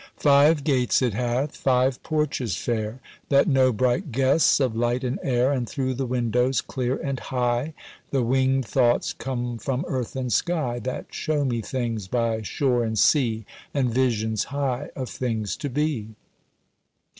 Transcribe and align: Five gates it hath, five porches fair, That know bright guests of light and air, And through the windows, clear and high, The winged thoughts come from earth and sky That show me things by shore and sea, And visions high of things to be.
Five 0.17 0.63
gates 0.63 1.03
it 1.03 1.13
hath, 1.13 1.55
five 1.55 2.01
porches 2.01 2.57
fair, 2.57 2.99
That 3.29 3.47
know 3.47 3.71
bright 3.71 4.11
guests 4.11 4.59
of 4.59 4.75
light 4.75 5.03
and 5.03 5.19
air, 5.21 5.51
And 5.51 5.69
through 5.69 5.93
the 5.93 6.07
windows, 6.07 6.59
clear 6.59 6.95
and 6.97 7.19
high, 7.19 7.75
The 8.09 8.23
winged 8.23 8.65
thoughts 8.65 9.13
come 9.13 9.59
from 9.59 9.85
earth 9.87 10.15
and 10.15 10.33
sky 10.33 10.79
That 10.79 11.13
show 11.13 11.45
me 11.45 11.61
things 11.61 12.07
by 12.07 12.41
shore 12.41 12.83
and 12.83 12.97
sea, 12.97 13.45
And 13.75 13.93
visions 13.93 14.45
high 14.45 14.89
of 14.95 15.07
things 15.07 15.55
to 15.57 15.69
be. 15.69 16.15